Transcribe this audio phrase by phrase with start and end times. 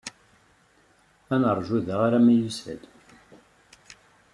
[1.33, 2.81] Ad neṛju da arma yusa-d.